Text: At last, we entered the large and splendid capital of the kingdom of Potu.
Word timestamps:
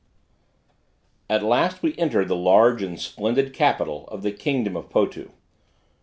At 1.29 1.43
last, 1.43 1.83
we 1.83 1.95
entered 1.95 2.27
the 2.27 2.35
large 2.35 2.81
and 2.81 2.99
splendid 2.99 3.53
capital 3.53 4.07
of 4.07 4.23
the 4.23 4.31
kingdom 4.31 4.75
of 4.75 4.89
Potu. 4.89 5.29